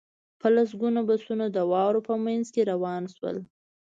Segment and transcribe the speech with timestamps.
[0.39, 3.37] په لسګونه بسونه د واورو په منځ کې روان شول